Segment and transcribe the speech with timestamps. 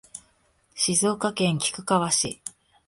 [0.73, 2.41] 静岡県菊川市